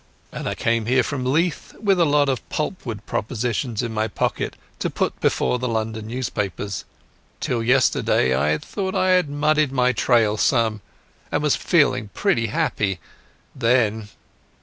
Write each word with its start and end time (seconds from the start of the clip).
And 0.31 0.49
I 0.49 0.55
came 0.55 0.87
here 0.87 1.03
from 1.03 1.31
Leith 1.31 1.75
with 1.79 1.99
a 1.99 2.05
lot 2.05 2.27
of 2.27 2.41
pulp 2.49 2.87
wood 2.87 3.05
propositions 3.05 3.83
in 3.83 3.93
my 3.93 4.07
pocket 4.07 4.55
to 4.79 4.89
put 4.89 5.19
before 5.19 5.59
the 5.59 5.67
London 5.67 6.07
newspapers. 6.07 6.85
Till 7.39 7.61
yesterday 7.61 8.35
I 8.35 8.57
thought 8.57 8.95
I 8.95 9.11
had 9.11 9.29
muddied 9.29 9.71
my 9.71 9.93
trail 9.93 10.37
some, 10.37 10.81
and 11.31 11.43
was 11.43 11.55
feeling 11.55 12.09
pretty 12.15 12.47
happy. 12.47 12.99
Then...." 13.55 14.09